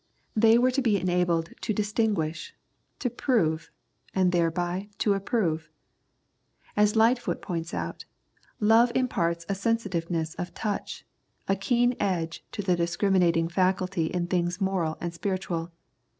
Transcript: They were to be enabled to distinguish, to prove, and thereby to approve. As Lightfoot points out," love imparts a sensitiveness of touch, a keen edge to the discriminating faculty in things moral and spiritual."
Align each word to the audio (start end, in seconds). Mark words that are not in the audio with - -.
They 0.35 0.57
were 0.57 0.71
to 0.71 0.81
be 0.81 0.97
enabled 0.99 1.53
to 1.61 1.73
distinguish, 1.75 2.55
to 2.97 3.07
prove, 3.07 3.69
and 4.15 4.31
thereby 4.31 4.89
to 4.97 5.13
approve. 5.13 5.69
As 6.75 6.95
Lightfoot 6.95 7.39
points 7.39 7.71
out," 7.71 8.05
love 8.59 8.91
imparts 8.95 9.45
a 9.47 9.53
sensitiveness 9.53 10.33
of 10.39 10.55
touch, 10.55 11.05
a 11.47 11.55
keen 11.55 11.95
edge 11.99 12.43
to 12.53 12.63
the 12.63 12.75
discriminating 12.75 13.47
faculty 13.47 14.07
in 14.07 14.25
things 14.25 14.59
moral 14.59 14.97
and 14.99 15.13
spiritual." 15.13 15.71